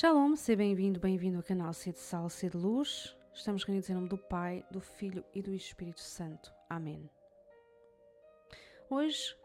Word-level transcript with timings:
Shalom, 0.00 0.36
seja 0.36 0.58
bem-vindo, 0.58 1.00
bem-vindo 1.00 1.38
ao 1.38 1.42
canal 1.42 1.72
C 1.74 1.90
de 1.90 1.98
Sal, 1.98 2.30
C 2.30 2.48
de 2.48 2.56
Luz. 2.56 3.16
Estamos 3.34 3.64
reunidos 3.64 3.90
em 3.90 3.94
nome 3.94 4.08
do 4.08 4.16
Pai, 4.16 4.64
do 4.70 4.80
Filho 4.80 5.24
e 5.34 5.42
do 5.42 5.52
Espírito 5.52 6.00
Santo. 6.00 6.54
Amém. 6.70 7.10
Hoje 8.88 9.36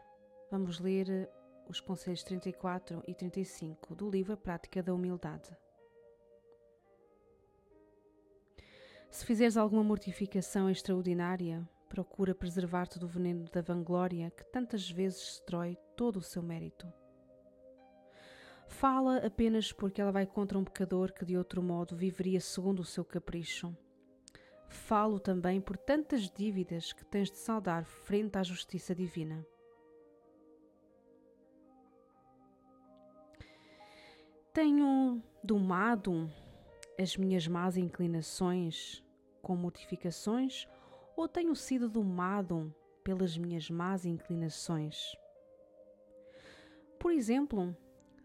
vamos 0.52 0.78
ler 0.78 1.28
os 1.68 1.80
conselhos 1.80 2.22
34 2.22 3.02
e 3.04 3.12
35 3.12 3.96
do 3.96 4.08
livro 4.08 4.34
A 4.34 4.36
Prática 4.36 4.80
da 4.80 4.94
Humildade. 4.94 5.50
Se 9.10 9.26
fizeres 9.26 9.56
alguma 9.56 9.82
mortificação 9.82 10.70
extraordinária, 10.70 11.68
procura 11.88 12.32
preservar-te 12.32 12.96
do 13.00 13.08
veneno 13.08 13.50
da 13.50 13.60
vanglória 13.60 14.30
que 14.30 14.44
tantas 14.52 14.88
vezes 14.88 15.18
destrói 15.18 15.76
todo 15.96 16.18
o 16.18 16.22
seu 16.22 16.44
mérito. 16.44 16.86
Fala 18.66 19.18
apenas 19.18 19.72
porque 19.72 20.00
ela 20.00 20.12
vai 20.12 20.26
contra 20.26 20.58
um 20.58 20.64
pecador 20.64 21.12
que 21.12 21.24
de 21.24 21.36
outro 21.36 21.62
modo 21.62 21.96
viveria 21.96 22.40
segundo 22.40 22.80
o 22.80 22.84
seu 22.84 23.04
capricho. 23.04 23.76
Falo 24.68 25.20
também 25.20 25.60
por 25.60 25.76
tantas 25.76 26.28
dívidas 26.28 26.92
que 26.92 27.04
tens 27.04 27.30
de 27.30 27.36
saldar 27.36 27.84
frente 27.84 28.36
à 28.36 28.42
justiça 28.42 28.94
divina. 28.94 29.46
Tenho 34.52 35.22
domado 35.42 36.30
as 36.98 37.16
minhas 37.16 37.46
más 37.48 37.76
inclinações 37.76 39.04
com 39.42 39.56
mortificações 39.56 40.66
ou 41.16 41.28
tenho 41.28 41.54
sido 41.54 41.88
domado 41.88 42.74
pelas 43.02 43.36
minhas 43.36 43.68
más 43.68 44.04
inclinações? 44.04 45.16
Por 46.98 47.12
exemplo, 47.12 47.76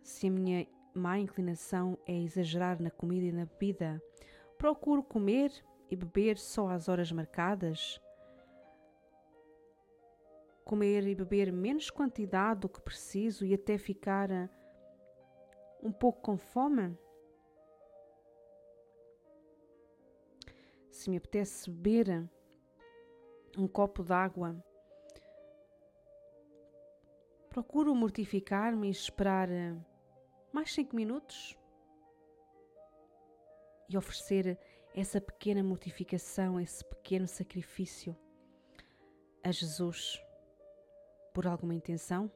se 0.01 0.27
a 0.27 0.31
minha 0.31 0.67
má 0.93 1.17
inclinação 1.17 1.97
é 2.05 2.13
exagerar 2.13 2.81
na 2.81 2.91
comida 2.91 3.25
e 3.25 3.31
na 3.31 3.45
bebida, 3.45 4.01
procuro 4.57 5.03
comer 5.03 5.51
e 5.89 5.95
beber 5.95 6.37
só 6.37 6.69
às 6.69 6.87
horas 6.87 7.11
marcadas. 7.11 7.99
Comer 10.63 11.07
e 11.07 11.15
beber 11.15 11.51
menos 11.51 11.89
quantidade 11.89 12.61
do 12.61 12.69
que 12.69 12.81
preciso 12.81 13.45
e 13.45 13.53
até 13.53 13.77
ficar 13.77 14.31
ah, 14.31 14.49
um 15.81 15.91
pouco 15.91 16.21
com 16.21 16.37
fome. 16.37 16.95
Se 20.91 21.09
me 21.09 21.17
apetece 21.17 21.71
beber 21.71 22.29
um 23.57 23.67
copo 23.67 24.03
d'água, 24.03 24.63
procuro 27.49 27.95
mortificar-me 27.95 28.89
e 28.89 28.91
esperar 28.91 29.49
ah, 29.49 29.88
mais 30.51 30.73
cinco 30.73 30.95
minutos 30.95 31.57
e 33.89 33.97
oferecer 33.97 34.57
essa 34.95 35.21
pequena 35.21 35.63
mortificação, 35.63 36.59
esse 36.59 36.83
pequeno 36.83 37.27
sacrifício 37.27 38.15
a 39.43 39.51
Jesus 39.51 40.21
por 41.33 41.47
alguma 41.47 41.73
intenção? 41.73 42.31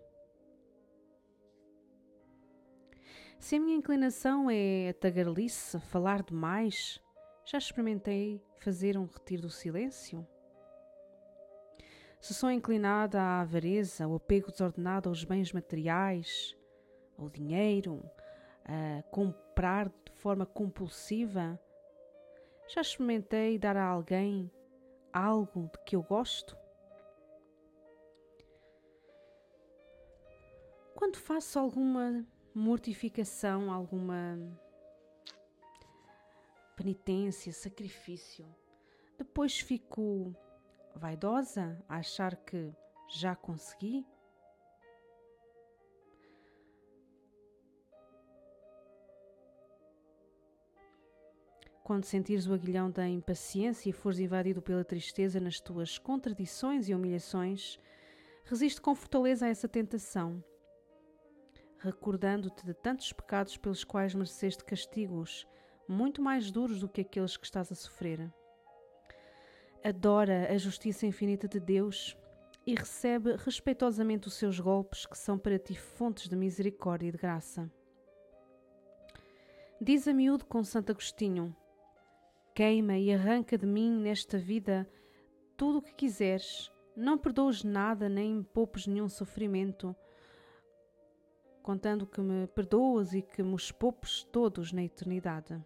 Se 3.40 3.58
a 3.58 3.60
minha 3.60 3.76
inclinação 3.76 4.50
é 4.50 4.90
a 4.90 4.94
tagarelice, 4.94 5.80
falar 5.80 6.24
demais, 6.24 7.02
já 7.46 7.58
experimentei 7.58 8.42
fazer 8.60 8.98
um 8.98 9.06
retiro 9.06 9.42
do 9.42 9.50
silêncio? 9.50 10.26
Se 12.22 12.34
sou 12.34 12.50
inclinada 12.50 13.22
à 13.22 13.42
avareza, 13.42 14.06
ao 14.06 14.16
apego 14.16 14.50
desordenado 14.50 15.10
aos 15.10 15.26
bens 15.26 15.52
materiais, 15.52 16.56
ao 17.18 17.30
dinheiro, 17.30 18.04
a 18.66 19.04
comprar 19.12 19.90
de 19.90 20.12
forma 20.16 20.46
compulsiva. 20.46 21.60
Já 22.68 22.82
experimentei 22.82 23.58
dar 23.58 23.76
a 23.78 23.86
alguém 23.86 24.50
algo 25.12 25.70
de 25.72 25.84
que 25.86 25.96
eu 25.96 26.04
gosto? 26.04 26.58
Quando 30.96 31.18
faço 31.18 31.60
alguma 31.60 32.26
mortificação, 32.56 33.72
alguma 33.72 34.38
penitência, 36.76 37.52
sacrifício, 37.52 38.46
depois 39.18 39.60
fico 39.60 40.36
vaidosa 40.96 41.84
a 41.90 41.98
achar 41.98 42.36
que 42.36 42.74
já 43.10 43.36
consegui? 43.36 44.06
Quando 51.84 52.06
sentires 52.06 52.48
o 52.48 52.54
aguilhão 52.54 52.90
da 52.90 53.06
impaciência 53.06 53.90
e 53.90 53.94
fores 53.94 54.18
invadido 54.18 54.62
pela 54.62 54.86
tristeza 54.86 55.38
nas 55.38 55.60
tuas 55.60 55.98
contradições 55.98 56.88
e 56.88 56.96
humilhações, 56.96 57.78
resiste 58.46 58.80
com 58.80 58.96
fortaleza 58.96 59.46
a 59.46 59.50
essa 59.50 59.68
tentação, 59.68 60.42
recordando-te 61.80 62.66
de 62.66 62.74
tantos 62.74 63.12
pecados 63.12 63.58
pelos 63.58 63.84
quais 63.84 64.16
mereceste 64.16 64.64
castigos 64.64 65.46
muito 65.86 66.22
mais 66.22 66.50
duros 66.52 66.80
do 66.80 66.88
que 66.88 67.02
aqueles 67.02 67.36
que 67.36 67.46
estás 67.46 67.70
a 67.70 67.76
sofrer. 67.76 68.32
Adora 69.84 70.54
a 70.54 70.58
justiça 70.58 71.06
infinita 71.06 71.50
de 71.50 71.60
Deus 71.60 72.18
e 72.66 72.74
recebe 72.74 73.36
respeitosamente 73.36 74.30
os 74.30 74.36
seus 74.36 74.58
golpes, 74.58 75.06
que 75.06 75.18
são 75.18 75.38
para 75.38 75.60
ti 75.60 75.76
fontes 75.76 76.30
de 76.30 76.36
misericórdia 76.38 77.10
e 77.10 77.12
de 77.12 77.18
graça. 77.18 77.70
Diz 79.82 80.08
a 80.08 80.14
miúdo 80.14 80.46
com 80.46 80.64
Santo 80.64 80.94
Agostinho: 80.94 81.54
Queima 82.56 82.98
e 83.00 83.12
arranca 83.12 83.58
de 83.58 83.66
mim 83.66 83.98
nesta 84.00 84.38
vida 84.38 84.88
tudo 85.58 85.80
o 85.80 85.82
que 85.82 85.94
quiseres. 85.94 86.72
Não 86.96 87.18
perdoes 87.18 87.64
nada, 87.64 88.08
nem 88.08 88.44
poupes 88.44 88.86
nenhum 88.86 89.10
sofrimento, 89.10 89.96
contando 91.64 92.06
que 92.06 92.22
me 92.22 92.46
perdoas 92.46 93.14
e 93.14 93.24
que 93.24 93.42
me 93.42 93.58
poupes 93.80 94.24
todos 94.26 94.72
na 94.72 94.84
eternidade. 94.84 95.60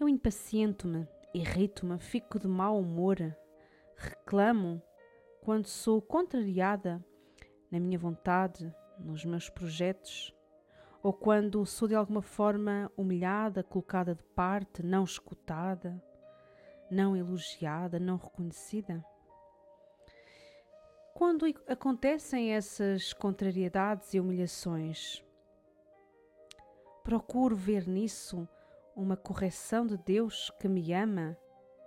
Eu 0.00 0.08
impaciento-me, 0.08 1.06
irrito-me, 1.32 2.00
fico 2.00 2.40
de 2.40 2.48
mau 2.48 2.80
humor, 2.80 3.18
reclamo 3.96 4.82
quando 5.40 5.66
sou 5.66 6.02
contrariada 6.02 7.04
na 7.70 7.78
minha 7.78 7.98
vontade, 7.98 8.74
nos 8.98 9.24
meus 9.24 9.48
projetos 9.48 10.34
ou 11.02 11.12
quando 11.12 11.64
sou 11.64 11.86
de 11.86 11.94
alguma 11.94 12.22
forma 12.22 12.90
humilhada, 12.96 13.62
colocada 13.62 14.14
de 14.14 14.22
parte, 14.22 14.82
não 14.82 15.04
escutada, 15.04 16.02
não 16.90 17.16
elogiada, 17.16 17.98
não 17.98 18.16
reconhecida? 18.16 19.04
Quando 21.14 21.46
acontecem 21.66 22.52
essas 22.52 23.12
contrariedades 23.12 24.14
e 24.14 24.20
humilhações, 24.20 25.22
procuro 27.02 27.56
ver 27.56 27.88
nisso 27.88 28.48
uma 28.94 29.16
correção 29.16 29.86
de 29.86 29.96
Deus 29.96 30.50
que 30.60 30.68
me 30.68 30.92
ama 30.92 31.36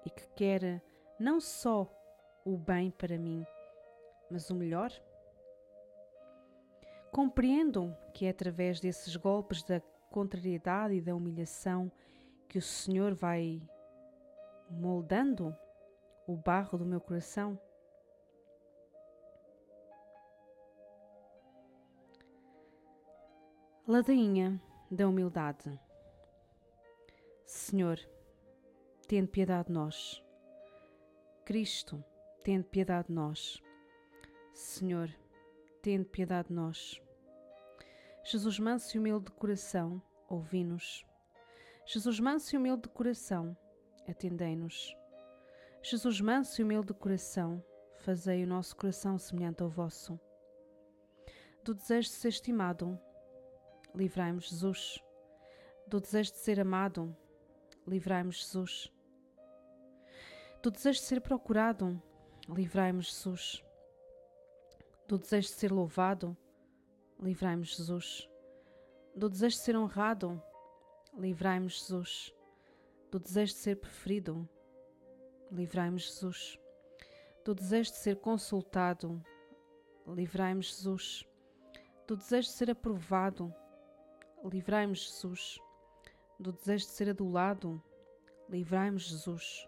e 0.06 0.10
que 0.10 0.28
quer 0.36 0.82
não 1.20 1.40
só 1.40 1.88
o 2.44 2.58
bem 2.58 2.92
para 2.92 3.18
mim, 3.18 3.46
mas 4.30 4.50
o 4.50 4.56
melhor? 4.56 4.92
Compreendam 7.12 7.96
que 8.14 8.26
é 8.26 8.30
através 8.30 8.80
desses 8.80 9.16
golpes 9.16 9.64
da 9.64 9.82
contrariedade 10.10 10.96
e 10.96 11.02
da 11.02 11.14
humilhação 11.14 11.92
que 12.48 12.58
o 12.58 12.62
Senhor 12.62 13.14
vai 13.14 13.62
moldando 14.70 15.56
o 16.26 16.36
barro 16.36 16.78
do 16.78 16.86
meu 16.86 17.02
coração. 17.02 17.60
Ladainha 23.88 24.62
da 24.90 25.08
humildade. 25.08 25.78
Senhor, 27.46 28.00
tende 29.08 29.28
piedade 29.28 29.68
de 29.68 29.74
nós. 29.74 30.24
Cristo, 31.44 32.02
tende 32.44 32.64
piedade 32.70 33.10
de 33.10 33.14
nós. 33.14 33.62
Senhor, 34.54 35.10
tende 35.82 36.06
piedade 36.06 36.50
de 36.50 36.54
nós. 36.54 37.02
Jesus 38.24 38.60
manso 38.60 38.96
e 38.96 39.00
humilde 39.00 39.26
de 39.26 39.32
coração, 39.32 40.02
ouvi-nos. 40.30 41.06
Jesus 41.86 42.20
manso 42.20 42.56
e 42.56 42.58
humilde 42.58 42.84
de 42.84 42.90
coração, 42.90 43.58
atendei-nos. 44.08 44.96
Jesus 45.82 46.22
manso 46.22 46.62
e 46.62 46.64
humilde 46.64 46.88
de 46.88 46.94
coração, 46.94 47.64
fazei 47.98 48.44
o 48.44 48.48
nosso 48.48 48.76
coração 48.76 49.18
semelhante 49.18 49.64
ao 49.64 49.70
vosso. 49.70 50.20
Do 51.64 51.74
desejo 51.74 52.10
de 52.10 52.16
ser 52.16 52.30
estimado, 52.30 53.00
livrai-nos, 53.96 54.50
Jesus. 54.50 55.04
Do 55.88 56.00
desejo 56.00 56.32
de 56.32 56.38
ser 56.38 56.60
amado, 56.60 57.16
livrai-nos, 57.88 58.38
Jesus. 58.38 58.94
Do 60.62 60.70
desejo 60.70 61.00
de 61.00 61.06
ser 61.06 61.22
procurado, 61.22 62.02
livrai-nos, 62.48 63.08
Jesus 63.08 63.64
do 65.12 65.18
desejo 65.18 65.50
de 65.50 65.56
ser 65.56 65.74
louvado, 65.74 66.38
livrai-me, 67.20 67.66
Jesus. 67.66 68.30
Do 69.14 69.28
desejo 69.30 69.58
de 69.58 69.62
ser 69.62 69.76
honrado, 69.76 70.42
livrai-me, 71.14 71.68
Jesus. 71.68 72.34
Do 73.12 73.20
desejo 73.20 73.54
de 73.54 73.60
ser 73.60 73.76
preferido, 73.76 74.48
livrai-me, 75.52 76.00
Jesus. 76.00 76.58
Do 77.44 77.54
desejo 77.54 77.92
de 77.92 77.98
ser 77.98 78.16
consultado, 78.22 79.22
livrai-me, 80.08 80.62
Jesus. 80.62 81.28
Do 82.08 82.16
desejo 82.16 82.48
de 82.48 82.54
ser 82.54 82.72
aprovado, 82.72 83.54
livrai-me, 84.46 84.96
Jesus. 84.96 85.60
Do 86.40 86.54
desejo 86.54 86.86
de 86.86 86.92
ser 86.94 87.10
adulado, 87.10 87.84
livrai-me, 88.48 88.98
Jesus. 88.98 89.68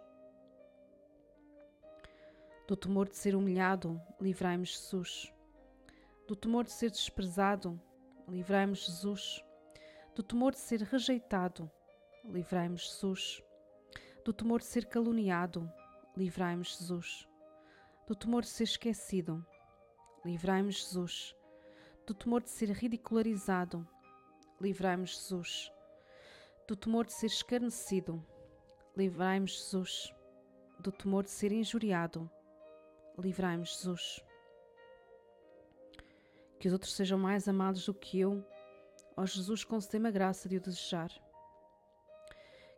Do 2.66 2.78
temor 2.78 3.10
de 3.10 3.18
ser 3.18 3.36
humilhado, 3.36 4.02
livrai-me, 4.22 4.64
Jesus. 4.64 5.33
Do 6.26 6.38
temor 6.38 6.64
de 6.64 6.72
ser 6.72 6.90
desprezado, 6.90 7.80
livrai-me, 8.30 8.76
Jesus. 8.76 9.44
Do 10.16 10.24
temor 10.24 10.54
de 10.54 10.60
ser 10.60 10.82
rejeitado, 10.82 11.70
livrai-me, 12.24 12.78
Jesus. 12.78 13.44
Do 14.24 14.32
temor 14.32 14.62
de 14.62 14.66
ser 14.66 14.86
caluniado, 14.86 15.70
livrai-me, 16.16 16.64
Jesus. 16.64 17.28
Do 18.08 18.16
temor 18.16 18.44
de 18.44 18.48
ser 18.48 18.64
esquecido, 18.64 19.46
livrai-me, 20.24 20.72
Jesus. 20.72 21.36
Do 22.08 22.14
temor 22.14 22.42
de 22.42 22.50
ser 22.50 22.70
ridicularizado, 22.72 23.86
livrai-me, 24.62 25.06
Jesus. 25.06 25.70
Do 26.66 26.78
temor 26.78 27.06
de 27.06 27.12
ser 27.12 27.28
escarnecido, 27.28 28.26
livrai-me, 28.96 29.48
Jesus. 29.48 30.14
Do 30.80 30.90
temor 30.90 31.26
de 31.26 31.32
ser 31.32 31.52
injuriado, 31.52 32.32
livrai-me, 33.18 33.66
Jesus. 33.66 34.24
Que 36.64 36.68
os 36.70 36.72
outros 36.72 36.94
sejam 36.94 37.20
mais 37.20 37.46
amados 37.50 37.86
do 37.86 37.94
que 37.94 38.22
eu, 38.22 38.42
ó 39.18 39.26
Jesus, 39.26 39.66
concedei-me 39.66 40.08
a 40.08 40.12
graça 40.12 40.48
de 40.48 40.56
o 40.56 40.62
desejar. 40.62 41.12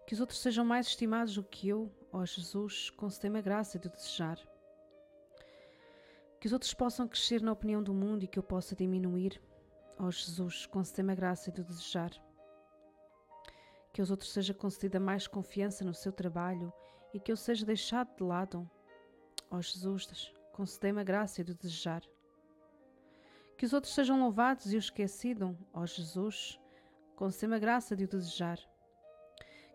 Que 0.07 0.15
os 0.15 0.19
outros 0.19 0.39
sejam 0.39 0.65
mais 0.65 0.87
estimados 0.87 1.35
do 1.35 1.43
que 1.43 1.69
eu, 1.69 1.95
ó 2.11 2.25
Jesus, 2.25 2.89
concedei-me 2.89 3.37
a 3.37 3.43
graça 3.43 3.77
de 3.77 3.87
o 3.87 3.91
desejar. 3.91 4.39
Que 6.39 6.47
os 6.47 6.53
outros 6.53 6.73
possam 6.73 7.07
crescer 7.07 7.43
na 7.43 7.51
opinião 7.51 7.83
do 7.83 7.93
mundo 7.93 8.23
e 8.23 8.27
que 8.27 8.39
eu 8.39 8.43
possa 8.43 8.75
diminuir, 8.75 9.39
ó 9.99 10.09
Jesus, 10.09 10.65
concedei-me 10.65 11.11
a 11.11 11.15
graça 11.15 11.51
de 11.51 11.61
o 11.61 11.63
desejar. 11.63 12.09
Que 13.93 14.01
aos 14.01 14.09
outros 14.09 14.33
seja 14.33 14.51
concedida 14.51 14.99
mais 14.99 15.27
confiança 15.27 15.85
no 15.85 15.93
seu 15.93 16.11
trabalho 16.11 16.73
e 17.13 17.19
que 17.19 17.31
eu 17.31 17.37
seja 17.37 17.63
deixado 17.63 18.15
de 18.15 18.23
lado, 18.23 18.67
Ó 19.51 19.61
Jesus, 19.61 20.33
concedei-me 20.53 21.01
a 21.01 21.03
graça 21.03 21.43
de 21.43 21.53
desejar. 21.53 22.01
Que 23.57 23.65
os 23.65 23.73
outros 23.73 23.93
sejam 23.93 24.19
louvados 24.19 24.71
e 24.71 24.75
o 24.75 24.79
esquecido, 24.79 25.57
ó 25.73 25.85
Jesus, 25.85 26.59
concedei-me 27.15 27.55
a 27.55 27.59
graça 27.59 27.95
de 27.95 28.03
o 28.03 28.07
desejar. 28.07 28.59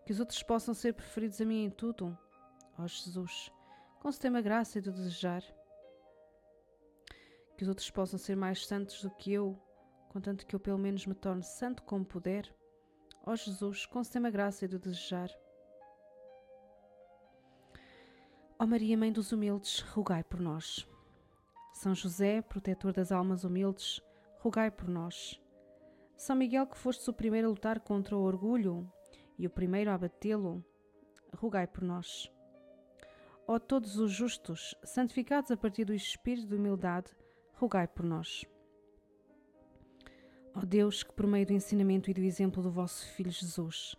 Que 0.04 0.12
os 0.12 0.20
outros 0.20 0.42
possam 0.42 0.74
ser 0.74 0.92
preferidos 0.94 1.40
a 1.40 1.44
mim 1.44 1.64
em 1.64 1.70
tudo, 1.70 2.16
ó 2.78 2.86
Jesus, 2.86 3.50
concedei-me 4.00 4.38
a 4.38 4.42
graça 4.42 4.80
de 4.80 4.90
o 4.90 4.92
desejar. 4.92 5.42
Que 7.56 7.62
os 7.62 7.68
outros 7.68 7.90
possam 7.90 8.18
ser 8.18 8.36
mais 8.36 8.66
santos 8.66 9.02
do 9.02 9.10
que 9.10 9.32
eu, 9.32 9.58
contanto 10.08 10.46
que 10.46 10.54
eu 10.54 10.60
pelo 10.60 10.78
menos 10.78 11.06
me 11.06 11.14
torne 11.14 11.42
santo 11.42 11.82
como 11.82 12.04
puder, 12.04 12.54
ó 13.24 13.34
Jesus, 13.36 13.86
concedei-me 13.86 14.28
a 14.28 14.30
graça 14.30 14.66
de 14.66 14.76
o 14.76 14.78
desejar. 14.78 15.30
Ó 18.58 18.66
Maria, 18.66 18.96
Mãe 18.98 19.10
dos 19.10 19.32
Humildes, 19.32 19.80
rogai 19.80 20.22
por 20.22 20.38
nós. 20.38 20.89
São 21.72 21.94
José, 21.94 22.42
protetor 22.42 22.92
das 22.92 23.10
almas 23.10 23.44
humildes, 23.44 24.00
rogai 24.38 24.70
por 24.70 24.88
nós. 24.88 25.40
São 26.16 26.36
Miguel, 26.36 26.66
que 26.66 26.76
fostes 26.76 27.08
o 27.08 27.12
primeiro 27.12 27.46
a 27.46 27.50
lutar 27.50 27.80
contra 27.80 28.16
o 28.16 28.22
orgulho 28.22 28.90
e 29.38 29.46
o 29.46 29.50
primeiro 29.50 29.90
a 29.90 29.94
abatê-lo, 29.94 30.62
rogai 31.34 31.66
por 31.66 31.82
nós. 31.82 32.30
Ó 33.46 33.58
todos 33.58 33.98
os 33.98 34.12
justos, 34.12 34.74
santificados 34.84 35.50
a 35.50 35.56
partir 35.56 35.84
do 35.84 35.94
espírito 35.94 36.46
de 36.46 36.56
humildade, 36.56 37.10
rogai 37.54 37.88
por 37.88 38.04
nós. 38.04 38.44
Ó 40.54 40.60
Deus, 40.60 41.02
que 41.02 41.12
por 41.12 41.26
meio 41.26 41.46
do 41.46 41.52
ensinamento 41.52 42.10
e 42.10 42.14
do 42.14 42.20
exemplo 42.20 42.62
do 42.62 42.70
vosso 42.70 43.06
Filho 43.14 43.30
Jesus, 43.30 43.94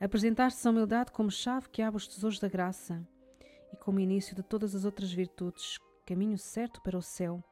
apresentaste 0.00 0.66
a 0.66 0.70
humildade 0.70 1.12
como 1.12 1.30
chave 1.30 1.68
que 1.68 1.82
abre 1.82 1.98
os 1.98 2.08
tesouros 2.08 2.38
da 2.38 2.48
graça, 2.48 3.06
e 3.72 3.76
como 3.76 4.00
início 4.00 4.34
de 4.34 4.42
todas 4.42 4.74
as 4.74 4.84
outras 4.84 5.12
virtudes, 5.12 5.78
caminho 6.04 6.38
certo 6.38 6.80
para 6.82 6.98
o 6.98 7.02
céu, 7.02 7.42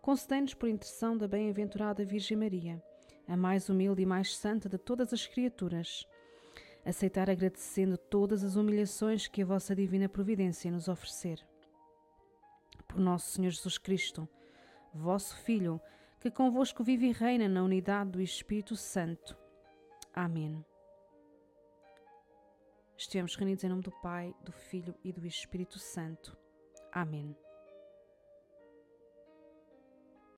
concedei-nos 0.00 0.54
por 0.54 0.68
intercessão 0.68 1.16
da 1.16 1.26
bem-aventurada 1.26 2.04
Virgem 2.04 2.36
Maria, 2.36 2.82
a 3.26 3.36
mais 3.36 3.68
humilde 3.68 4.02
e 4.02 4.06
mais 4.06 4.36
santa 4.36 4.68
de 4.68 4.78
todas 4.78 5.12
as 5.12 5.26
criaturas, 5.26 6.06
aceitar 6.84 7.28
agradecendo 7.28 7.98
todas 7.98 8.42
as 8.44 8.56
humilhações 8.56 9.26
que 9.26 9.42
a 9.42 9.46
vossa 9.46 9.74
divina 9.74 10.08
providência 10.08 10.70
nos 10.70 10.88
oferecer. 10.88 11.44
Por 12.86 12.98
nosso 12.98 13.32
Senhor 13.32 13.50
Jesus 13.50 13.76
Cristo, 13.76 14.28
vosso 14.94 15.36
Filho, 15.42 15.80
que 16.20 16.30
convosco 16.30 16.82
vive 16.82 17.08
e 17.08 17.12
reina 17.12 17.48
na 17.48 17.62
unidade 17.62 18.10
do 18.10 18.20
Espírito 18.20 18.76
Santo. 18.76 19.36
Amém. 20.14 20.64
Estejamos 22.96 23.36
reunidos 23.36 23.62
em 23.62 23.68
nome 23.68 23.82
do 23.82 23.92
Pai, 24.02 24.34
do 24.42 24.50
Filho 24.50 24.94
e 25.04 25.12
do 25.12 25.24
Espírito 25.24 25.78
Santo. 25.78 26.36
Amém. 26.90 27.36